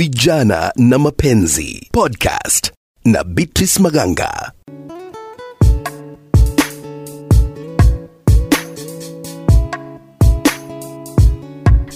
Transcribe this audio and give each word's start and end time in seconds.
vijana 0.00 0.72
na 0.76 0.98
mapenzi 0.98 1.88
podcast 1.92 2.72
na 3.04 3.24
Beatrice 3.24 3.80
Maganga. 3.82 4.52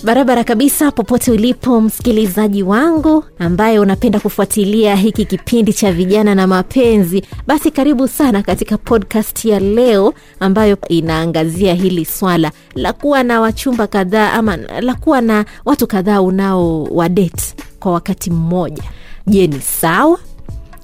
barabara 0.05 0.45
kabisa 0.45 0.91
popote 0.93 1.31
ulipo 1.33 1.81
msikilizaji 1.81 2.63
wangu 2.63 3.25
ambaye 3.39 3.79
unapenda 3.79 4.21
kufuatilia 4.21 4.97
hiki 4.97 5.25
kipindi 5.25 5.73
cha 5.73 5.93
vijana 5.93 6.35
na 6.35 6.47
mapenzi 6.47 7.23
basi 7.47 7.71
karibu 7.71 8.09
sana 8.09 8.43
katika 8.43 8.79
podcast 8.79 9.45
ya 9.45 9.61
leo 9.61 10.15
ambayo 10.41 10.79
inaangazia 10.89 11.75
hili 11.75 12.05
swala 12.05 12.51
la 12.75 12.93
kuwa 12.93 13.23
na 13.23 13.41
wachumba 13.41 13.87
kadhaa 13.87 14.33
ama 14.33 14.57
la 14.57 14.95
kuwa 14.95 15.21
na 15.21 15.45
watu 15.65 15.87
kadhaa 15.87 16.21
unao 16.21 16.83
wadeti 16.85 17.55
kwa 17.81 17.93
wakati 17.93 18.31
mmoja. 18.31 18.83
Je 19.27 19.47
ni 19.47 19.61
sawa 19.61 20.19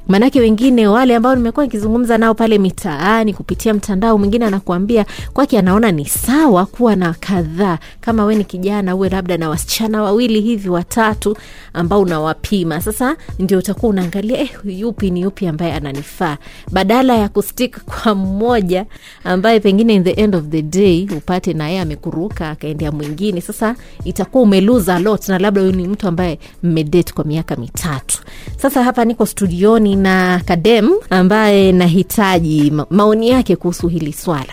maanake 0.09 0.41
wengine 0.41 0.87
wale 0.89 1.17
ambao 1.17 1.35
nimekuwa 1.37 1.67
nikizungumza 1.67 2.19
nao 2.19 2.35
pale 2.35 2.59
mitaani 2.59 3.35
kupitia 3.35 3.75
mtandao 3.75 4.19
mwingine 4.19 4.45
anakuambia 4.47 5.07
kwake 5.33 5.59
anaona 5.59 5.93
ni 5.93 6.05
sawa 6.05 6.67
kuwa 6.67 6.97
na 6.97 7.15
kadhaa. 7.15 7.79
Kama 8.01 8.25
we 8.25 8.35
ni 8.35 8.45
kijana 8.45 8.95
uwe 8.97 9.09
labda 9.09 9.37
na 9.37 9.49
wasichana 9.49 10.03
wawili 10.03 10.41
hivi 10.41 10.69
watatu 10.69 11.37
ambao 11.73 12.01
unawapima. 12.01 12.81
Sasa 12.81 13.17
ndio 13.39 13.59
utakuwa 13.59 13.91
unaangalia 13.91 14.39
eh, 14.41 14.51
yupi 14.65 15.11
ni 15.11 15.21
yupi 15.21 15.47
ambaye 15.47 15.73
ananifaa. 15.73 16.37
Badala 16.73 17.17
ya 17.17 17.29
kustik 17.29 17.79
kwa 17.91 18.15
mmoja 18.15 18.87
ambaye 19.25 19.61
pengine 19.61 19.95
in 19.95 20.05
the 20.05 20.11
end 20.11 20.35
of 20.35 20.45
the 20.45 20.63
day 20.63 21.09
upate 21.17 21.53
naye 21.53 21.81
amekuruka 21.81 22.51
akaendea 22.51 22.93
mwingine. 22.93 23.41
Sasa 23.41 23.75
itakuwa 24.05 24.43
umeluza 24.43 24.99
lot 24.99 25.29
na 25.33 25.39
labda 25.39 25.61
huyu 25.61 25.73
ni 25.73 25.89
mtu 25.89 26.09
ambaye 26.09 26.39
mmedate 26.63 27.13
kwa 27.13 27.25
miaka 27.25 27.57
mitatu. 27.57 28.19
Sasa 28.57 28.83
hapa 28.83 29.05
niko 29.05 29.27
studioni 29.27 29.96
na 29.97 30.41
kadem 30.45 30.91
ambaye 31.11 31.73
nahitaji 31.73 32.71
ma- 32.71 32.87
maoni 32.91 33.29
yake 33.29 33.57
kuhusu 33.57 33.89
hili 33.89 34.13
swala. 34.13 34.53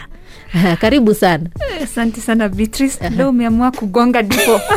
Karibu 0.82 1.14
sana. 1.14 1.50
Asante 1.84 2.22
sana 2.22 2.50
beatrice. 2.50 3.10
Leo 3.10 3.30
umeamua 3.30 3.72
kugonga 3.72 4.24
dipo. 4.24 4.60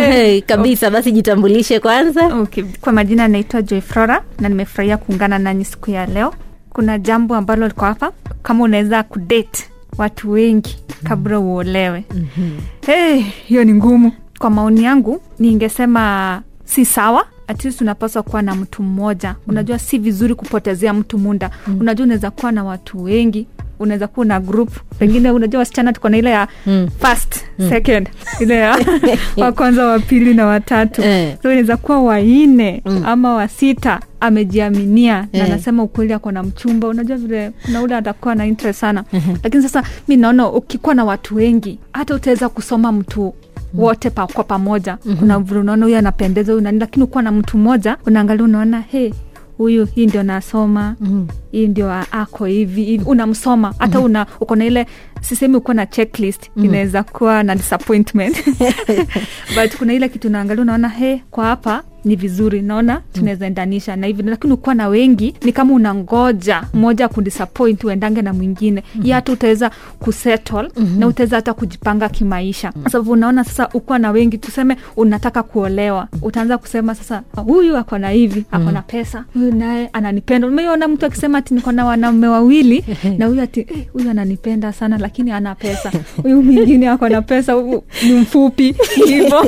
Hey, 0.00 0.40
kabisa. 0.40 0.90
basi 0.90 1.12
jitambulishe 1.12 1.80
kwanza. 1.80 2.26
Okay. 2.26 2.64
kwa 2.80 2.92
majina 2.92 3.24
anaitwa 3.24 3.62
joy 3.62 3.80
flora 3.80 4.22
na 4.40 4.48
nimefurahia 4.48 4.96
kuungana 4.96 5.38
nanyi 5.38 5.64
siku 5.64 5.90
ya 5.90 6.06
leo. 6.06 6.34
Kuna 6.70 6.98
jambo 6.98 7.34
ambalo 7.34 7.66
liko 7.68 7.84
hapa. 7.84 8.12
Kama 8.42 8.64
unaweza 8.64 9.02
kudate 9.02 9.64
watu 9.98 10.30
wengi 10.30 10.76
kabla 11.04 11.38
uolewe. 11.40 12.04
Mm-hmm. 12.14 12.50
hey, 12.86 13.20
hiyo 13.20 13.64
ni 13.64 13.74
ngumu. 13.74 14.12
Kwa 14.38 14.50
maoni 14.50 14.84
yangu 14.84 15.20
ningesema 15.38 16.42
si 16.64 16.84
sawa 16.84 17.26
at 17.48 17.64
least 17.64 17.80
unapaswa 17.80 18.22
kuwa 18.22 18.42
na 18.42 18.54
mtu 18.54 18.82
mmoja 18.82 19.28
mm. 19.28 19.36
unajua 19.46 19.78
si 19.78 19.98
vizuri 19.98 20.34
kupotezea 20.34 20.94
mtu 20.94 21.18
muda 21.18 21.50
mm. 21.66 21.76
unajua 21.80 22.04
unaweza 22.04 22.30
kuwa 22.30 22.52
na 22.52 22.64
watu 22.64 23.02
wengi 23.02 23.46
unaweza 23.80 24.06
kuwa 24.08 24.26
na 24.26 24.40
group 24.40 24.70
pengine 24.98 25.30
unajua 25.30 25.58
wasichana 25.58 25.92
tuko 25.92 26.08
na 26.08 26.18
ile 26.18 26.30
ya 26.30 26.48
mm. 26.66 26.88
first 26.98 27.44
mm. 27.58 27.68
second 27.68 28.08
ile 28.40 28.56
ya 28.56 28.78
wa 29.36 29.52
kwanza 29.52 29.86
wa 29.86 29.98
pili 29.98 30.34
na 30.34 30.46
watatu 30.46 31.02
Eh. 31.02 31.36
so 31.42 31.48
inaweza 31.50 31.76
kuwa 31.76 32.02
waine 32.02 32.82
mm. 32.86 33.02
ama 33.06 33.34
wa 33.34 33.48
sita 33.48 34.00
amejiaminia 34.20 35.20
na 35.20 35.28
Eh. 35.38 35.44
anasema 35.44 35.82
ukweli 35.82 36.12
ako 36.12 36.32
na 36.32 36.42
mchumba 36.42 36.88
unajua 36.88 37.16
vile 37.16 37.50
kuna 37.64 37.82
ule 37.82 37.96
atakuwa 37.96 38.34
na 38.34 38.46
interest 38.46 38.80
sana 38.80 39.04
lakini 39.42 39.62
sasa 39.62 39.82
mi 40.08 40.16
naona 40.16 40.48
ukikuwa 40.48 40.94
na 40.94 41.04
watu 41.04 41.34
wengi 41.36 41.78
hata 41.92 42.14
utaweza 42.14 42.48
kusoma 42.48 42.92
mtu 42.92 43.34
wote 43.74 44.10
pa, 44.10 44.26
kwa 44.26 44.44
pamoja 44.44 44.92
mm-hmm. 45.04 45.16
kuna 45.16 45.38
vile 45.38 45.60
unaona 45.60 45.84
huyu 45.86 45.98
anapendeza 45.98 46.52
huyu 46.52 46.64
nani 46.64 46.78
lakini 46.78 47.04
ukuwa 47.04 47.22
na 47.22 47.32
mtu 47.32 47.58
mmoja 47.58 47.96
unaangalia 48.06 48.44
unaona 48.44 48.80
he 48.80 49.14
huyu 49.58 49.84
hii 49.84 50.06
ndio 50.06 50.22
nasoma 50.22 50.96
mm-hmm. 51.00 51.28
hii 51.52 51.66
ndio 51.66 51.92
ako 51.92 52.44
hivi 52.44 52.84
hivi 52.84 53.04
unamsoma 53.04 53.68
hata 53.78 53.86
mm-hmm. 53.86 54.04
una 54.04 54.26
uko 54.40 54.56
na 54.56 54.64
ile 54.64 54.86
sisemi 55.20 55.56
uko 55.56 55.74
na 55.74 55.86
checklist 55.86 56.42
mm-hmm. 56.48 56.64
inaweza 56.64 57.02
kuwa 57.02 57.42
na 57.42 57.54
disappointment 57.54 58.44
but 59.56 59.76
kuna 59.78 59.94
ile 59.94 60.08
kitu 60.08 60.28
unaangalia 60.28 60.62
unaona 60.62 60.88
he 60.88 61.22
kwa 61.30 61.44
hapa 61.44 61.82
ni 62.04 62.16
vizuri 62.16 62.62
naona 62.62 63.02
tunaweza 63.12 63.46
endanisha 63.46 63.96
na 63.96 64.06
hivi 64.06 64.22
lakini 64.22 64.52
ukuwa 64.52 64.74
na 64.74 64.88
wengi 64.88 65.34
ni 65.44 65.52
kama 65.52 65.74
unangoja 65.74 66.62
mmoja 66.74 67.08
kudisappoint 67.08 67.84
uendange 67.84 68.22
na 68.22 68.32
mwingine. 68.32 68.82
Mm-hmm. 68.94 69.10
hata 69.12 69.32
utaweza 69.32 69.70
kusettle 69.98 70.62
mm-hmm. 70.76 70.98
na 71.00 71.06
utaweza 71.06 71.36
hata 71.36 71.54
kujipanga 71.54 72.08
kimaisha. 72.08 72.72
Mm-hmm. 72.76 72.90
sababu 72.92 73.10
unaona 73.12 73.44
sasa 73.44 73.68
ukuwa 73.74 73.98
na 73.98 74.10
wengi 74.10 74.38
tuseme 74.38 74.76
unataka 74.96 75.42
kuolewa 75.42 76.08
utaanza 76.22 76.58
kusema 76.58 76.94
sasa 76.94 77.22
huyu 77.46 77.76
ako 77.76 77.98
na 77.98 78.10
hivi 78.10 78.44
ako 78.50 78.70
na 78.70 78.82
pesa 78.82 79.24
huyu 79.34 79.54
naye 79.54 79.90
ananipenda. 79.92 80.48
Umeiona 80.48 80.88
mtu 80.88 81.06
akisema 81.06 81.38
ati 81.38 81.54
niko 81.54 81.72
na 81.72 81.84
wanaume 81.84 82.28
wawili 82.28 82.84
na 83.18 83.26
huyu 83.26 83.42
ati 83.42 83.60
eh, 83.60 83.86
huyu 83.92 84.10
ananipenda 84.10 84.72
sana 84.72 84.98
lakini 84.98 85.30
ana 85.30 85.54
pesa. 85.54 85.92
Huyu 86.22 86.42
mwingine 86.42 86.88
ako 86.88 87.08
na 87.08 87.22
pesa 87.22 87.54
ni 88.02 88.12
mfupi 88.12 88.76
hivo 89.06 89.46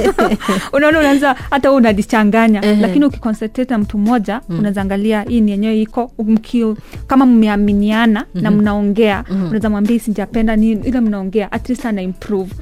unaona 0.72 0.98
unaanza 0.98 1.36
hata 1.50 1.72
huu 2.48 2.56
unajichanganya 2.56 2.80
lakini 2.88 3.04
ukiconcentrate 3.04 3.70
na 3.74 3.78
mtu 3.78 3.98
mmoja 3.98 4.40
unaweza 4.48 4.82
angalia 4.82 5.22
hii 5.22 5.40
ni 5.40 5.50
yenyewe 5.50 5.80
iko 5.80 6.12
mkio 6.26 6.76
kama 7.06 7.26
mmeaminiana 7.26 8.24
na 8.34 8.50
mnaongea 8.50 9.24
unaweza 9.30 9.70
mwambia 9.70 9.98
sijapenda 9.98 10.56
ni 10.56 10.70
ile 10.70 11.00
mnaongea 11.00 11.52
at 11.52 11.68
least 11.68 11.86
ana 11.86 12.02
improve. 12.02 12.54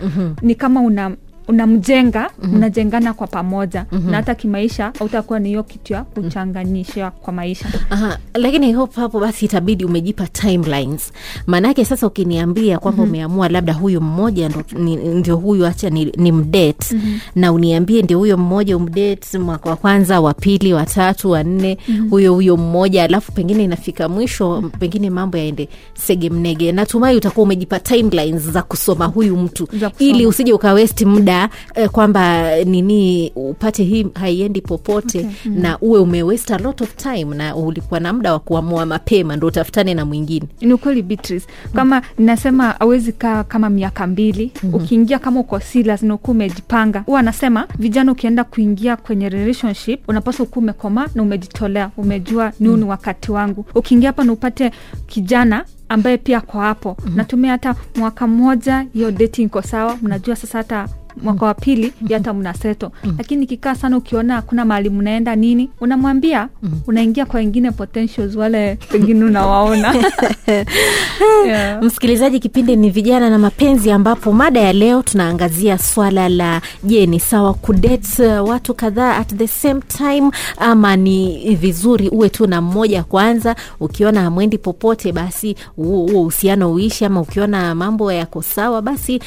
Ni 0.43 0.55
kama 0.55 0.81
una 0.81 1.11
unamjenga 1.49 2.31
mnajengana 2.43 3.15
kwa 3.15 3.27
pamoja 3.27 3.87
na 4.11 4.17
hata 4.17 4.35
kimaisha 4.35 4.93
hautakuwa 4.99 5.39
ni 5.39 5.49
hiyo 5.49 5.63
kitu 5.63 5.93
ya 5.93 6.05
kuchanganyisha 6.05 7.11
kwa 7.11 7.33
maisha 7.33 7.69
Aha, 7.91 8.19
lakini 8.35 8.67
I 8.67 8.73
hope 8.73 9.01
hapo 9.01 9.21
basi 9.21 9.45
itabidi 9.45 9.85
umejipa 9.85 10.27
timelines 10.27 11.13
maanaake 11.47 11.85
sasa 11.85 12.07
ukiniambia 12.07 12.79
kwamba 12.79 13.03
mm-hmm. 13.03 13.15
umeamua 13.15 13.49
labda 13.49 13.73
huyu 13.73 14.01
mmoja 14.01 14.49
ndo, 14.49 14.63
ni, 14.79 14.97
ndio 14.97 15.37
huyu 15.37 15.65
hacha 15.65 15.91
ni, 15.91 16.05
ni 16.05 16.33
mdate 16.33 16.95
mm-hmm. 16.95 17.21
na 17.35 17.53
uniambie 17.53 18.03
ndio 18.03 18.19
huyo 18.19 18.37
mmoja 18.37 18.77
umdate 18.77 19.39
mwaka 19.39 19.71
wa 19.71 19.77
kwanza 19.77 20.21
wa 20.21 20.35
pili 20.35 20.73
wa 20.73 20.87
tatu 20.87 21.31
wa 21.31 21.43
nne 21.45 21.79
mm-hmm. 21.89 22.11
huyo 22.11 22.35
huyo 22.35 22.57
mmoja 22.57 23.05
alafu 23.05 23.33
pengine 23.33 23.65
inafika 23.65 24.09
mwisho 24.09 24.51
mm-hmm. 24.51 24.71
pengine 24.71 25.11
mambo 25.11 25.39
yaende 25.39 25.69
sege 25.95 26.31
mnege 26.31 26.73
natumai 26.73 27.17
utakuwa 27.17 27.45
umejipa 27.45 27.81
timelines 27.81 28.43
za 28.51 28.63
kusoma 28.63 29.05
huyu 29.07 29.37
mtu 29.37 29.69
Za 29.81 29.91
kusoma. 29.91 30.11
ili 30.11 30.27
usije 30.27 30.53
ukawesti 30.53 31.05
muda 31.05 31.38
eh, 31.75 31.89
kwamba 31.91 32.57
nini 32.65 33.33
upate 33.37 33.85
hii 33.85 34.07
haiendi 34.15 34.61
popote 34.61 35.19
okay. 35.19 35.31
mm. 35.45 35.61
na 35.63 35.79
uwe 35.79 36.23
waste 36.23 36.55
a 36.55 36.59
lot 36.59 36.85
of 36.85 36.95
time 36.97 37.25
na 37.25 37.57
ulikuwa 37.57 38.01
na 38.01 38.13
muda 38.13 38.33
wa 38.33 38.39
kuamua 38.39 38.87
mapema 38.87 39.37
ndo 39.37 39.47
utafutane 39.47 39.95
na 39.95 40.05
mwingine 40.05 40.47
ni 40.61 40.73
ukweli 40.73 41.03
Beatrice. 41.03 41.47
kama 41.75 42.03
nasema 42.19 42.81
awezi 42.81 43.13
kaa 43.13 43.45
kama 43.45 43.71
miaka 43.71 44.07
mbili 44.07 44.53
mm-hmm. 44.55 44.75
ukiingia 44.83 45.19
kama 45.19 45.41
uko 45.41 45.61
serious 45.61 46.03
na 46.03 46.15
ukuwa 46.15 46.35
umejipanga 46.35 47.01
huwa 47.07 47.21
anasema 47.21 47.67
vijana 47.79 48.13
ukienda 48.13 48.45
kuingia 48.45 48.97
kwenye 48.97 49.29
relationship 49.29 50.09
unapaswa 50.09 50.47
ukuwa 50.47 50.63
umekomaa 50.63 51.07
na 51.15 51.23
umejitolea 51.23 51.91
umejua 51.97 52.53
ni 52.61 52.69
wakati 52.69 53.33
wangu 53.33 53.65
ukiingia 53.75 54.09
hapa 54.09 54.25
na 54.25 54.33
upate 54.33 54.71
kijana 55.07 55.65
ambaye 55.89 56.17
pia 56.19 56.41
kwa 56.41 56.63
hapo 56.63 56.97
mm-hmm. 56.99 57.17
natumia 57.17 57.51
hata 57.51 57.75
mwaka 57.97 58.27
mmoja 58.27 58.87
hiyo 58.95 59.11
dating 59.11 59.43
iko 59.43 59.63
sawa 59.63 59.99
mnajua 60.03 60.37
sasa 60.37 60.59
hata 60.59 60.89
mwaka 61.23 61.47
wa 61.47 61.55
pili 61.55 61.93
hata 62.13 62.35
mnaseto 62.35 62.93
mm-hmm. 62.95 63.19
lakini 63.19 63.47
kikaa 63.47 63.75
sana 63.75 63.97
ukiona 63.97 64.35
hakuna 64.35 64.65
mahali 64.65 64.91
mnaenda 64.91 65.37
nini 65.37 65.71
unamwambia 65.81 66.49
mm-hmm. 66.63 66.81
unaingia 66.87 67.27
kwa 67.27 67.41
wengine 67.41 67.71
potentials 67.71 68.37
wale 68.37 68.77
pengine 68.77 69.25
unawaona 69.25 69.95
yeah. 71.47 71.83
msikilizaji 71.83 72.39
kipindi 72.41 72.77
ni 72.77 72.91
vijana 72.91 73.31
na 73.31 73.39
mapenzi 73.39 73.91
ambapo 73.91 74.33
mada 74.33 74.61
ya 74.61 74.73
leo 74.73 75.03
tunaangazia 75.03 75.79
swala 75.79 76.29
la 76.29 76.61
je 76.85 77.07
ni 77.07 77.21
sawa 77.21 77.55
kudate 77.55 78.27
uh, 78.27 78.49
watu 78.49 78.75
kadhaa 78.75 79.17
at 79.17 79.35
the 79.35 79.47
same 79.47 79.81
time 79.81 80.31
ama 80.57 80.97
ni 80.97 81.55
vizuri 81.55 82.09
uwe 82.09 82.29
tu 82.29 82.47
na 82.47 82.61
mmoja 82.61 83.03
kwanza 83.03 83.57
ukiona 83.81 84.21
hamwendi 84.21 84.59
popote 84.59 85.13
basi 85.13 85.57
huo 85.77 86.07
huo 86.07 86.21
uhusiano 86.21 86.73
uishi 86.73 87.05
ama 87.05 87.21
ukiona 87.21 87.75
mambo 87.75 88.13
yako 88.13 88.43
sawa 88.43 88.83
basi 88.83 89.21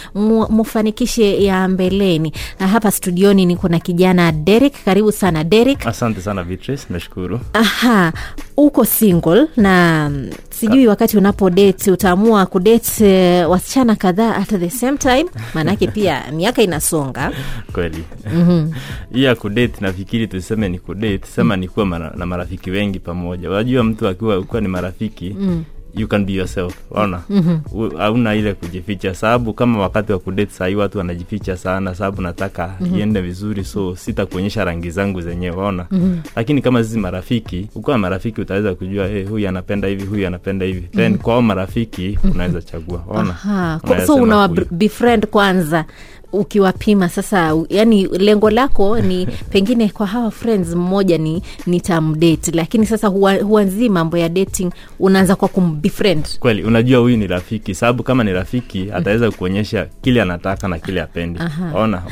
mufanikishe 0.50 1.44
ya 1.44 1.68
mbeleni. 1.82 2.34
Na 2.60 2.68
hapa 2.68 2.92
studioni 2.92 3.46
niko 3.46 3.68
na 3.68 3.80
kijana 3.80 4.32
Derek. 4.32 4.74
Karibu 4.86 5.12
sana 5.12 5.44
Derek. 5.44 5.88
Asante 5.88 6.22
sana 6.22 6.44
Beatrice, 6.44 6.86
nashukuru. 6.90 7.40
Aha 7.54 8.14
uko 8.58 8.86
single 8.86 9.48
na 9.58 10.10
mm, 10.10 10.30
sijui 10.50 10.88
wakati 10.88 11.18
unapo 11.18 11.50
date 11.50 11.92
utaamua 11.92 12.46
kudate 12.46 13.46
uh, 13.46 13.52
wasichana 13.52 13.96
kadhaa 13.96 14.36
at 14.36 14.50
the 14.60 14.70
same 14.70 14.98
time? 14.98 15.26
Maanake 15.54 15.88
pia 15.88 16.24
miaka 16.32 16.62
inasonga. 16.62 17.32
Kweli. 17.74 18.04
Mm-hmm. 18.34 19.36
kudate 19.36 19.74
nafikiri 19.82 20.28
tuseme 20.28 20.70
ni 20.70 20.80
kudate 20.80 21.22
sema 21.36 21.56
ni 21.58 21.68
kuwa 21.68 21.86
mara, 21.86 22.14
na 22.18 22.26
marafiki 22.26 22.72
wengi 22.72 23.00
pamoja. 23.00 23.50
Unajua 23.50 23.84
mtu 23.84 24.08
akiwa 24.08 24.44
kuwa 24.44 24.62
ni 24.62 24.68
marafiki 24.68 25.36
mm 25.40 25.64
you 25.96 26.08
can 26.08 26.26
be 26.26 26.34
yourself 26.34 26.74
waona 26.92 27.22
mm-hmm. 27.30 27.98
hauna 27.98 28.36
ile 28.36 28.54
kujificha 28.54 29.16
sababu 29.16 29.54
kama 29.54 29.80
wakati 29.80 30.12
wa 30.12 30.20
kudate 30.20 30.52
sahii 30.52 30.76
watu 30.76 30.98
wanajificha 30.98 31.58
sana 31.58 31.96
sababu 31.96 32.22
nataka 32.22 32.74
mm-hmm. 32.80 33.00
iende 33.00 33.22
vizuri 33.22 33.64
so 33.64 33.96
sitakuonyesha 33.96 34.66
rangi 34.66 34.92
zangu 34.92 35.22
zenyewe 35.22 35.56
waona 35.56 35.86
mm-hmm. 35.92 36.22
lakini 36.36 36.62
kama 36.62 36.84
zizi 36.84 37.00
marafiki 37.00 37.68
ukiwa 37.76 37.98
marafiki 37.98 38.42
utaweza 38.42 38.76
kujua 38.76 39.08
hey, 39.08 39.24
huyu 39.26 39.50
anapenda 39.50 39.88
hivi 39.88 40.06
huyu 40.06 40.28
anapenda 40.28 40.66
hivi 40.66 40.80
mm-hmm. 40.82 41.00
then 41.02 41.18
kwao 41.18 41.42
marafiki 41.42 42.20
unaweza 42.34 42.62
chagua 42.62 43.04
ona 43.08 43.30
Aha, 43.30 43.80
so 44.08 44.16
huyu. 44.16 44.66
befriend 44.72 45.26
kwanza 45.28 45.86
ukiwapima 46.34 47.10
sasa 47.10 47.56
yani 47.70 48.06
lengo 48.08 48.50
lako 48.50 49.00
ni 49.00 49.26
pengine 49.52 49.90
kwa 49.90 50.08
hawa 50.08 50.32
friends 50.32 50.76
mmoja 50.76 51.18
ni 51.18 51.44
nitamdate. 51.68 52.52
Lakini 52.54 52.86
sasa 52.86 53.08
huwa, 53.08 53.34
huanzii 53.36 53.90
mambo 53.90 54.18
ya 54.18 54.30
dating 54.30 54.72
unaanza 55.00 55.36
kwa 55.36 55.48
kumbefriend 55.48 56.40
kweli 56.40 56.64
unajua 56.64 57.00
huyu 57.00 57.18
ni 57.18 57.28
rafiki. 57.28 57.76
Sababu 57.76 58.04
kama 58.04 58.24
ni 58.24 58.34
rafiki 58.34 58.88
ataweza 58.94 59.32
kuonyesha 59.32 59.88
kile 60.02 60.22
anataka 60.22 60.68
na 60.68 60.80
kile 60.80 61.02
apendi. 61.02 61.40
Ona 61.76 62.04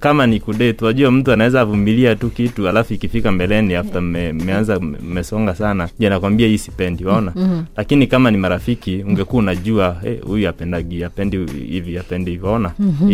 kama 0.00 0.26
ni 0.26 0.40
kudate 0.40 0.84
wajua 0.84 1.10
mtu 1.10 1.32
anaweza 1.32 1.60
avumilia 1.60 2.16
tu 2.16 2.30
kitu 2.30 2.68
alafu 2.68 2.94
ikifika 2.94 3.32
mbeleni 3.32 3.74
after 3.74 4.02
mme- 4.02 4.32
mmeanza 4.32 4.80
mmesonga 4.80 5.54
sana 5.54 5.88
je 5.98 6.08
nakwambia 6.08 6.46
hii 6.48 6.58
sipendi 6.58 7.04
waona? 7.04 7.32
Mm-hmm. 7.36 7.64
lakini 7.76 8.06
kama 8.06 8.30
ni 8.30 8.36
marafiki 8.38 9.02
ungekuwa 9.08 9.42
unajua 9.42 9.96
"Eh, 10.04 10.20
huyu 10.22 10.36
hey, 10.36 10.48
apendagi 10.48 11.04
apendi 11.04 11.36
hivi 11.68 11.98
apendi 11.98 12.30
hivi 12.30 12.46
waona? 12.46 12.72
Mm-hmm. 12.78 13.10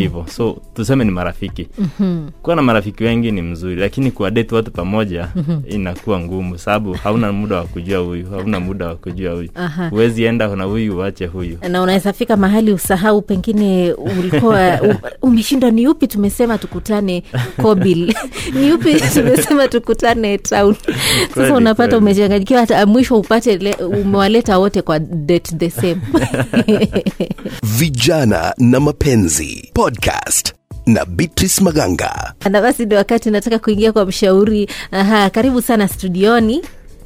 Tuseme 0.74 1.04
ni 1.04 1.10
marafiki. 1.10 1.68
Mm-hmm. 1.78 2.30
kuwa 2.42 2.56
na 2.56 2.62
marafiki 2.62 3.04
wengi 3.04 3.30
ni 3.32 3.42
mzuri 3.42 3.76
lakini 3.76 4.10
kuwadate 4.10 4.54
watu 4.54 4.70
pamoja 4.70 5.28
mm-hmm. 5.34 5.62
inakuwa 5.68 6.20
ngumu 6.20 6.58
sababu 6.58 6.92
hauna 6.92 7.32
muda 7.32 7.56
wa 7.56 7.64
kujua 7.64 7.98
huyu 7.98 8.30
hauna 8.30 8.60
muda 8.60 8.86
wa 8.88 8.94
kujua 8.96 9.32
huyu. 9.34 9.48
Huwezi 9.90 10.24
enda 10.24 10.56
na 10.56 10.64
huyu 10.64 10.96
uache 10.98 11.26
huyu. 11.26 11.58
Na 11.68 11.82
unaweza 11.82 12.12
fika 12.12 12.36
mahali 12.36 12.72
usahau 12.72 13.22
pengine 13.22 13.92
ulikuwa 13.92 14.80
u- 14.82 15.26
umeshindwa 15.26 15.70
ni 15.70 15.88
upi 15.88 16.06
tumesema 16.06 16.58
tukutane 16.58 17.22
kobil? 17.62 18.14
Ni 18.60 18.72
upi 18.72 18.94
tumesema 19.14 19.68
tukutane 19.68 20.38
town? 20.38 20.74
Sasa 21.34 21.54
unapata 21.54 21.98
umechanganyikiwa 21.98 22.60
hata 22.60 22.86
mwisho 22.86 23.16
upate 23.18 23.56
le, 23.58 23.72
umewaleta 23.74 24.58
wote 24.58 24.82
kwa 24.82 24.98
date 24.98 25.56
the 25.56 25.70
same. 25.70 25.96
Vijana 27.78 28.54
na 28.58 28.80
mapenzi 28.80 29.70
podcast 29.74 30.43
na 30.86 31.04
beatrice 31.04 31.60
maganga 31.64 32.34
na 32.50 32.60
basi 32.62 32.86
ndio 32.86 32.98
wakati 32.98 33.30
nataka 33.30 33.58
kuingia 33.58 33.92
kwa 33.92 34.06
mshauri 34.06 34.68
aha 34.92 35.30
karibu 35.30 35.62
sana 35.62 35.88
studioni 35.88 36.62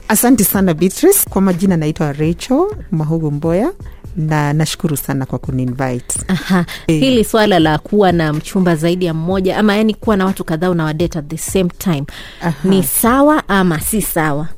asante 0.09 0.45
sana 0.45 0.75
beatrice 0.75 1.19
kwa 1.31 1.43
majina 1.43 1.77
naitwa 1.77 2.13
rachel 2.13 2.65
mahugu 2.91 3.31
mboya 3.31 3.73
na 4.17 4.53
nashukuru 4.53 4.97
sana 4.97 5.27
kwa 5.27 5.39
kuninvite 5.39 6.21
Aha. 6.29 6.65
E. 6.87 6.93
hili 6.99 7.25
swala 7.25 7.59
la 7.59 7.79
kuwa 7.79 8.13
na 8.13 8.33
mchumba 8.33 8.77
zaidi 8.77 9.05
ya 9.05 9.15
mmoja 9.15 9.57
ama 9.57 9.77
yani 9.77 9.95
kuwa 9.95 10.17
na 10.17 10.25
watu 10.27 10.45
kadhaa 10.45 10.71
unawadate 10.71 11.19
at 11.19 11.27
the 11.29 11.37
same 11.39 11.71
time 11.79 12.05
Aha. 12.43 12.69
ni 12.69 12.83
sawa 12.83 13.49
ama 13.49 13.81
si 13.81 14.03
sawa 14.03 14.49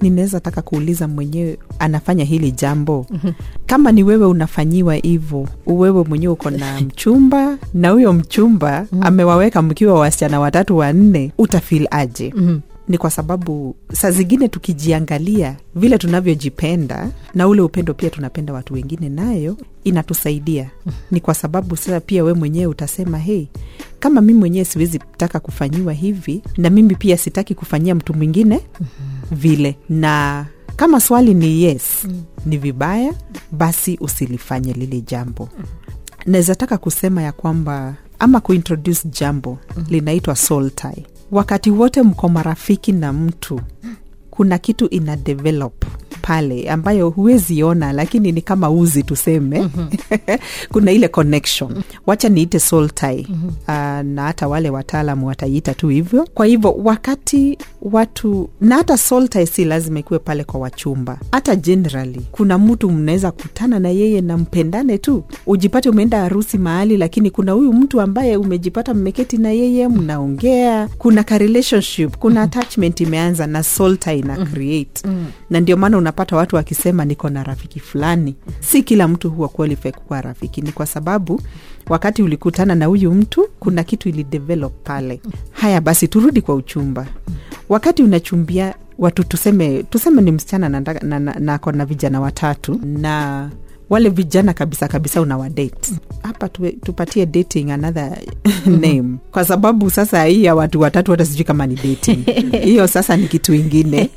ninaweza 0.00 0.40
taka 0.40 0.62
kuuliza 0.62 1.08
mwenyewe 1.08 1.58
anafanya 1.78 2.24
hili 2.24 2.52
jambo? 2.52 3.06
Kama 3.66 3.92
ni 3.92 4.02
wewe 4.02 4.26
unafanyiwa 4.26 4.94
hivo 4.94 5.48
wewe 5.66 6.04
mwenyewe 6.04 6.32
uko 6.32 6.50
na 6.50 6.80
mchumba 6.80 7.58
na 7.74 7.90
huyo 7.90 8.12
mchumba 8.12 8.86
amewaweka 9.00 9.62
mkiwa 9.62 10.00
wasichana 10.00 10.40
watatu 10.40 10.76
wanne 10.76 11.32
utafil 11.38 11.88
aje? 11.90 12.34
Ni 12.88 12.98
kwa 12.98 13.10
sababu 13.10 13.76
saa 13.92 14.10
zingine 14.10 14.48
tukijiangalia 14.48 15.56
vile 15.74 15.98
tunavyojipenda 15.98 17.08
na 17.34 17.48
ule 17.48 17.60
upendo 17.62 17.94
pia 17.94 18.10
tunapenda 18.10 18.52
watu 18.52 18.74
wengine 18.74 19.08
nayo 19.08 19.56
inatusaidia. 19.84 20.70
Ni 21.10 21.20
kwa 21.20 21.34
sababu 21.34 21.76
sasa 21.76 22.00
pia 22.00 22.24
we 22.24 22.32
mwenyewe 22.32 22.66
utasema 22.66 23.18
hei 23.18 23.48
kama 24.00 24.20
mimi 24.20 24.38
mwenyewe 24.38 24.64
siwezi 24.64 25.00
taka 25.16 25.40
kufanyiwa 25.40 25.92
hivi 25.92 26.42
na 26.56 26.70
mimi 26.70 26.94
pia 26.94 27.16
sitaki 27.16 27.54
kufanyia 27.54 27.94
mtu 27.94 28.14
mwingine 28.14 28.60
vile 29.30 29.76
na 29.88 30.46
kama 30.76 31.00
swali 31.00 31.34
ni 31.34 31.62
yes 31.62 31.82
mm. 32.04 32.22
ni 32.46 32.56
vibaya 32.58 33.14
basi 33.52 33.98
usilifanye 34.00 34.72
lile 34.72 35.00
jambo 35.00 35.48
mm. 35.58 35.64
naweza 36.26 36.54
taka 36.54 36.78
kusema 36.78 37.22
ya 37.22 37.32
kwamba 37.32 37.94
ama 38.18 38.40
kuintroduce 38.40 39.08
jambo 39.08 39.58
mm. 39.76 39.84
linaitwa 39.88 40.36
soul 40.36 40.70
tie 40.70 41.06
wakati 41.30 41.70
wote 41.70 42.02
mko 42.02 42.28
marafiki 42.28 42.92
na 42.92 43.12
mtu 43.12 43.60
kuna 44.30 44.58
kitu 44.58 44.86
ina 44.88 45.16
develop 45.16 45.84
pale 46.26 46.70
ambayo 46.70 47.10
huwezi 47.10 47.62
ona 47.62 47.92
lakini 47.92 48.32
ni 48.32 48.40
kama 48.42 48.70
uzi 48.70 49.02
tuseme. 49.02 49.60
Mm-hmm. 49.60 50.38
kuna 50.72 50.92
ile 50.92 51.08
connection. 51.08 51.82
Wacha 52.06 52.28
niite 52.28 52.60
soul 52.60 52.90
tie. 52.90 53.26
Mm-hmm. 53.28 53.48
uh, 53.48 54.14
na 54.14 54.22
hata 54.22 54.48
wale 54.48 54.70
wataalamu 54.70 55.26
wataiita 55.26 55.74
tu 55.74 55.88
hivyo. 55.88 56.28
Kwa 56.34 56.46
hivyo 56.46 56.72
wakati 56.72 57.58
watu 57.82 58.48
na 58.60 58.76
hata 58.76 58.98
soul 58.98 59.28
tie 59.28 59.46
si 59.46 59.64
lazima 59.64 59.98
ikuwe 59.98 60.18
pale 60.18 60.44
kwa 60.44 60.60
wachumba. 60.60 61.18
Hata 61.32 61.56
generally 61.56 62.20
kuna 62.32 62.58
mtu 62.58 62.90
mnaweza 62.90 63.30
kutana 63.30 63.78
na 63.78 63.88
yeye 63.88 64.20
na 64.20 64.36
mpendane 64.38 64.98
tu. 64.98 65.24
Ujipate 65.46 65.88
umeenda 65.90 66.20
harusi 66.20 66.58
mahali 66.58 66.96
lakini 66.96 67.30
kuna 67.30 67.52
huyu 67.52 67.72
mtu 67.72 68.00
ambaye 68.00 68.36
umejipata 68.36 68.94
mmeketi 68.94 69.38
na 69.38 69.50
yeye 69.50 69.88
mnaongea. 69.88 70.88
Kuna 70.98 71.22
ka 71.24 71.38
relationship 71.38 72.16
kuna 72.16 72.42
attachment 72.42 73.00
imeanza 73.00 73.46
na 73.46 73.62
soul 73.62 73.96
tie 73.96 74.18
ina 74.18 74.36
create. 74.46 75.08
Na 75.50 75.60
ndio 75.60 75.76
maana 75.76 75.98
unapata 76.16 76.36
watu 76.36 76.56
wakisema 76.56 77.04
niko 77.04 77.28
na 77.30 77.42
rafiki 77.44 77.80
fulani. 77.80 78.34
Si 78.60 78.82
kila 78.82 79.08
mtu 79.08 79.30
huwa 79.30 79.48
qualify 79.48 79.92
kuwa 79.92 80.20
rafiki. 80.20 80.62
Ni 80.62 80.72
kwa 80.72 80.86
sababu 80.86 81.40
wakati 81.88 82.22
ulikutana 82.22 82.74
na 82.74 82.86
huyu 82.86 83.14
mtu 83.14 83.48
kuna 83.60 83.84
kitu 83.84 84.08
ilidevelop 84.08 84.72
pale. 84.84 85.20
Haya 85.52 85.80
basi 85.80 86.08
turudi 86.08 86.42
kwa 86.42 86.54
uchumba. 86.54 87.06
Wakati 87.68 88.02
unachumbia 88.02 88.74
watu 88.98 89.24
tuseme 89.24 89.82
tuseme 89.82 90.22
ni 90.22 90.32
msichana 90.32 90.68
na, 90.68 90.80
na, 90.80 91.18
na, 91.18 91.34
na 91.38 91.60
na 91.72 91.84
vijana 91.86 92.20
watatu 92.20 92.80
na 92.84 93.50
wale 93.90 94.08
vijana 94.08 94.52
kabisa 94.52 94.88
kabisa 94.88 95.20
unawadate 95.20 95.92
hapa 96.22 96.48
tu, 96.48 96.72
tupatie 96.72 97.26
dating 97.26 97.70
another 97.70 98.18
name 98.82 99.16
kwa 99.36 99.44
sababu 99.44 99.90
sasa 99.90 100.24
hii 100.24 100.44
ya 100.44 100.54
watu 100.54 100.80
watatu 100.80 101.10
hata 101.10 101.24
sijui 101.24 101.44
kama 101.44 101.66
ni 101.66 101.74
dating 101.74 102.18
hiyo 102.64 102.86
sasa 102.88 103.16
ni 103.16 103.28
kitu 103.28 103.54
ingine 103.54 104.10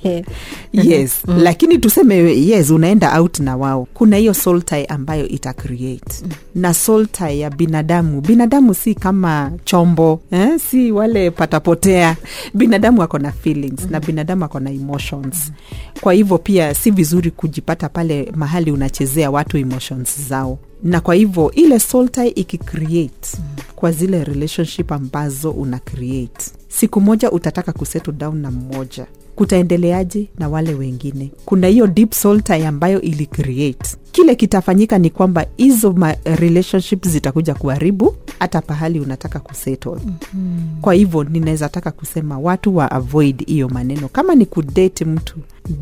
yes 0.73 1.21
mm. 1.27 1.39
lakini 1.39 1.77
tuseme 1.77 2.15
yes 2.35 2.69
unaenda 2.69 3.19
out 3.19 3.39
na 3.39 3.57
wao 3.57 3.87
kuna 3.93 4.17
hiyo 4.17 4.33
soul 4.33 4.61
tie 4.61 4.85
ambayo 4.85 5.27
ita 5.27 5.53
create 5.53 6.13
mm. 6.23 6.29
na 6.55 6.73
soul 6.73 7.07
tie 7.07 7.39
ya 7.39 7.49
binadamu 7.49 8.21
binadamu 8.21 8.73
si 8.73 8.95
kama 8.95 9.51
chombo 9.63 10.21
eh? 10.31 10.59
si 10.69 10.91
wale 10.91 11.31
patapotea 11.31 12.15
binadamu 12.53 13.03
ako 13.03 13.19
na 13.19 13.31
feelings 13.31 13.81
mm. 13.83 13.91
na 13.91 13.99
binadamu 13.99 14.45
ako 14.45 14.59
na 14.59 14.71
emotions 14.71 15.35
mm. 15.47 15.53
kwa 16.01 16.13
hivyo 16.13 16.37
pia 16.37 16.73
si 16.73 16.91
vizuri 16.91 17.31
kujipata 17.31 17.89
pale 17.89 18.31
mahali 18.35 18.71
unachezea 18.71 19.31
watu 19.31 19.57
emotions 19.57 20.27
zao 20.27 20.59
na 20.83 21.01
kwa 21.01 21.15
hivyo 21.15 21.51
ile 21.51 21.79
soul 21.79 22.09
tie 22.09 22.27
ikicreate 22.27 23.37
mm. 23.37 23.43
kwa 23.75 23.91
zile 23.91 24.23
relationship 24.23 24.91
ambazo 24.91 25.51
una 25.51 25.79
create 25.79 26.51
siku 26.67 27.01
moja 27.01 27.31
utataka 27.31 27.71
kusettle 27.73 28.13
down 28.13 28.37
na 28.37 28.51
mmoja. 28.51 29.05
Kutaendeleaje 29.35 30.27
na 30.39 30.49
wale 30.49 30.73
wengine? 30.73 31.31
Kuna 31.45 31.67
hiyo 31.67 31.87
deep 31.87 32.13
soul 32.13 32.41
tie 32.41 32.67
ambayo 32.67 33.01
ili 33.01 33.25
create. 33.25 33.95
Kile 34.11 34.35
kitafanyika 34.35 34.97
ni 34.97 35.09
kwamba 35.09 35.45
hizo 35.57 35.95
relationship 36.25 37.07
zitakuja 37.07 37.53
kuharibu 37.53 38.15
hata 38.39 38.61
pahali 38.61 38.99
unataka 38.99 39.39
kusettle 39.39 39.91
mm-hmm. 40.05 40.81
kwa 40.81 40.93
hivyo 40.93 41.23
ninaweza 41.23 41.69
taka 41.69 41.91
kusema 41.91 42.39
watu 42.39 42.75
wa 42.75 42.91
avoid 42.91 43.45
hiyo 43.47 43.69
maneno. 43.69 44.07
Kama 44.07 44.35
ni 44.35 44.45
kudate 44.45 45.05
mtu 45.05 45.35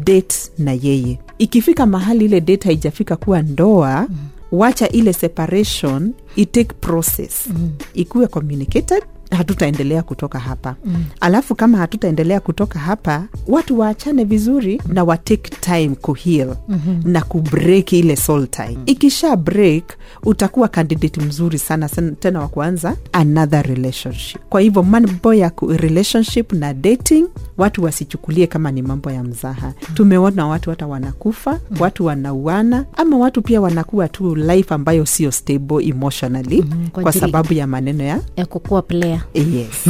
date 0.04 0.36
na 0.58 0.72
yeye. 0.82 1.20
Ikifika 1.38 1.86
mahali 1.86 2.26
ile 2.26 2.42
date 2.42 2.66
haijafika 2.68 3.16
kuwa 3.16 3.42
ndoa 3.42 4.06
mm 4.10 4.16
wacha 4.52 4.90
ile 4.90 5.14
separation 5.14 6.14
itake 6.36 6.74
process 6.82 7.48
mm. 7.48 7.70
ikuwe 7.94 8.28
communicated 8.28 9.04
hatutaendelea 9.32 10.04
kutoka 10.04 10.40
hapa 10.40 10.76
mm. 10.86 11.04
alafu 11.20 11.56
kama 11.56 11.78
hatutaendelea 11.78 12.40
kutoka 12.40 12.80
hapa 12.80 13.24
watu 13.48 13.80
waachane 13.80 14.24
vizuri 14.24 14.82
na 14.88 15.04
watake 15.04 15.52
time 15.62 15.90
kuheal 16.02 16.56
mm-hmm. 16.70 17.12
na 17.12 17.22
kubreak 17.22 17.94
ile 17.94 18.16
soul 18.16 18.48
tie 18.48 18.70
mm. 18.70 18.84
ikisha 18.86 19.36
break 19.36 19.84
utakuwa 20.24 20.68
candidate 20.68 21.22
mzuri 21.22 21.58
sana, 21.60 21.88
sana 21.88 22.12
tena 22.12 22.40
wa 22.40 22.48
kuanza 22.48 22.96
another 23.12 23.64
relationship 23.68 24.42
kwa 24.50 24.62
hivyo 24.62 24.84
mambo 24.84 25.34
ya 25.34 25.52
relationship 25.78 26.54
na 26.54 26.74
dating 26.74 27.26
watu 27.58 27.84
wasichukulie 27.84 28.48
kama 28.48 28.72
ni 28.72 28.82
mambo 28.82 29.12
ya 29.12 29.24
mzaha 29.24 29.68
mm. 29.68 29.96
tumeona 29.96 30.48
watu 30.48 30.70
hata 30.70 30.88
wanakufa 30.88 31.52
mm. 31.72 31.78
watu 31.80 32.06
wanauana 32.06 32.86
ama 32.98 33.18
watu 33.18 33.42
pia 33.42 33.62
wanakuwa 33.62 34.08
tu 34.08 34.36
life 34.36 34.74
ambayo 34.74 35.06
sio 35.06 35.32
stable 35.32 35.88
emotionally 35.88 36.62
Mhm, 36.62 36.88
kwa 36.90 37.04
kwa 37.04 37.12
sababu 37.14 37.54
ya 37.54 37.68
maneno 37.68 38.04
ya 38.04 38.20
ya 38.36 38.46
kukua 38.46 38.82
player 38.82 39.17
yes. 39.34 39.90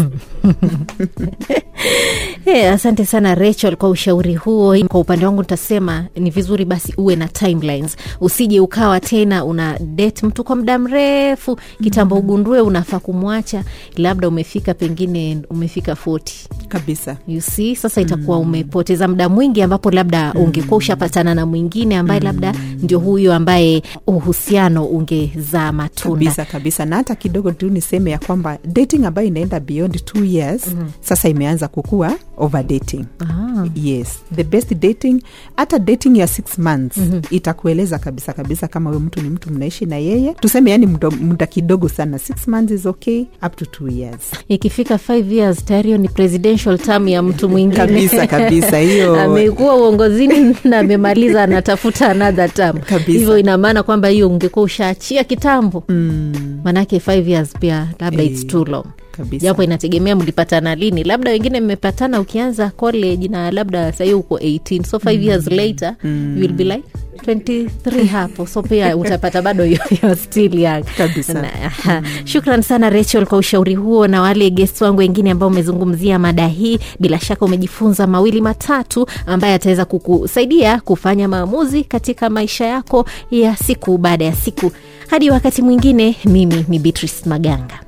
Hey, 2.46 2.70
asante 2.74 3.06
sana 3.06 3.36
Rachel 3.36 3.76
kwa 3.76 3.90
ushauri 3.90 4.36
huo. 4.36 4.78
Kwa 4.88 5.00
upande 5.00 5.26
wangu 5.26 5.42
nitasema 5.42 6.06
ni 6.16 6.30
vizuri 6.30 6.66
basi 6.66 6.94
uwe 6.98 7.16
na 7.16 7.28
timelines, 7.28 7.98
usije 8.22 8.60
ukawa 8.60 9.00
tena 9.00 9.46
una 9.46 9.80
date 9.80 10.26
mtu 10.26 10.44
kwa 10.44 10.56
muda 10.56 10.78
mrefu. 10.80 11.60
Kitambo 11.84 12.16
ugundue 12.16 12.62
unafaa 12.62 13.00
kumwacha, 13.00 13.64
labda 13.98 14.28
umefika 14.28 14.74
pengine 14.74 15.42
umefika 15.50 15.92
40 15.94 16.22
kabisa. 16.68 17.18
You 17.28 17.42
see 17.42 17.76
sasa 17.76 18.02
itakuwa 18.02 18.38
umepoteza 18.40 19.08
muda 19.08 19.30
mwingi 19.30 19.62
ambapo 19.62 19.92
labda 19.92 20.34
ungekuwa 20.34 20.78
ushapatana 20.78 21.36
na 21.36 21.46
mwingine 21.46 21.98
ambaye 21.98 22.20
labda 22.20 22.54
ndio 22.84 23.00
huyo 23.00 23.34
ambaye 23.34 23.84
uhusiano 24.08 24.86
ungezaa 24.86 25.72
matunda. 25.72 26.16
Kabisa 26.26 26.46
kabisa. 26.46 26.86
Na 26.86 26.96
hata 26.96 27.16
kidogo 27.16 27.52
tu 27.52 27.70
niseme 27.70 28.12
ya 28.12 28.20
kwamba 28.20 28.58
dating 28.66 29.06
ambayo 29.06 29.28
inaenda 29.28 29.60
beyond 29.60 30.06
two 30.06 30.24
years 30.24 30.68
mm-hmm. 30.68 30.90
sasa 31.02 31.30
imeanza 31.30 31.68
kukua 31.68 32.14
over 32.38 32.64
dating. 32.64 33.06
Ah. 33.20 33.66
yes. 33.76 34.20
The 34.36 34.44
best 34.44 34.74
dating 34.76 35.22
hata 35.56 35.80
dating 35.80 36.18
ya 36.18 36.28
six 36.28 36.58
months 36.60 36.98
mm-hmm. 36.98 37.22
itakueleza 37.30 38.00
kabisa 38.00 38.34
kabisa 38.34 38.68
kama 38.68 38.90
huyo 38.90 39.00
mtu 39.00 39.22
ni 39.22 39.30
mtu 39.30 39.52
mnaishi 39.54 39.86
na 39.86 39.98
yeye. 39.98 40.34
Tuseme 40.34 40.72
yani 40.72 40.86
muda, 41.22 41.46
kidogo 41.46 41.90
sana. 41.90 42.20
Six 42.20 42.48
months 42.48 42.72
is 42.72 42.86
okay 42.86 43.26
up 43.46 43.56
to 43.56 43.66
two 43.66 43.88
years. 43.88 44.22
Ikifika 44.48 44.98
five 44.98 45.32
years 45.32 45.66
tayari 45.66 45.98
ni 45.98 46.08
ni 46.08 46.14
presidential 46.58 46.78
term 46.78 47.08
ya 47.08 47.22
mtu 47.22 47.50
mwingine 47.50 47.76
Kabisa, 47.78 48.28
kabisa, 48.28 48.80
hiyo- 48.80 49.20
amekuwa 49.22 49.76
uongozini 49.76 50.56
na 50.64 50.80
amemaliza 50.80 51.44
anatafuta 51.44 52.10
another 52.10 52.54
term. 52.54 52.80
Hivyo 53.06 53.38
ina 53.38 53.58
maana 53.58 53.84
kwamba 53.84 54.08
hiyo 54.08 54.30
ungekuwa 54.30 54.66
ushaachia 54.66 55.24
kitambo. 55.24 55.84
Mm. 55.90 56.60
manake 56.64 56.98
5 56.98 57.30
years 57.30 57.54
pia 57.60 57.88
labda 58.00 58.24
hey. 58.24 58.32
it's 58.32 58.48
too 58.48 58.66
long 58.66 58.86
kabisa. 59.18 59.44
japo 59.46 59.64
inategemea 59.64 60.16
mlipatana 60.16 60.76
lini. 60.76 61.04
Labda 61.04 61.32
wengine 61.32 61.62
mmepatana 61.62 62.20
ukianza 62.22 62.70
college 62.70 63.28
na 63.28 63.52
labda 63.52 63.92
sahii 63.92 64.14
uko 64.14 64.38
18 64.38 64.84
so 64.84 64.98
5 64.98 65.24
years 65.24 65.48
later 65.52 65.96
you 66.04 66.42
will 66.42 66.54
be 66.54 66.64
like 66.64 66.84
23 67.26 68.06
hapo. 68.08 68.48
So 68.48 68.62
pia 68.64 68.98
utapata 68.98 69.42
bado 69.42 69.66
you're 69.66 69.86
you're 70.04 70.16
still 70.16 70.60
young. 70.60 70.84
Kabisa. 70.98 71.34
Na- 71.34 71.54
aha. 71.66 72.02
shukran 72.26 72.62
sana 72.62 72.90
rachel 72.90 73.26
kwa 73.26 73.38
ushauri 73.38 73.76
huo 73.76 74.08
na 74.08 74.22
wale 74.22 74.50
gest 74.50 74.82
wangu 74.82 75.00
wengine 75.00 75.32
ambao 75.32 75.50
umezungumzia 75.50 76.20
mada 76.20 76.48
hii. 76.48 76.80
Bila 77.00 77.20
shaka 77.20 77.46
umejifunza 77.46 78.08
mawili 78.08 78.42
matatu 78.42 79.08
ambaye 79.26 79.54
ataweza 79.54 79.86
kukusaidia 79.86 80.80
kufanya 80.82 81.28
maamuzi 81.28 81.84
katika 81.84 82.30
maisha 82.30 82.66
yako 82.66 83.06
ya 83.32 83.56
siku 83.56 83.98
baada 83.98 84.26
ya 84.26 84.34
siku. 84.36 84.72
Hadi 85.08 85.30
wakati 85.30 85.62
mwingine 85.62 86.16
mimi 86.26 86.66
ni 86.68 86.80
beatrice 86.80 87.30
maganga 87.30 87.80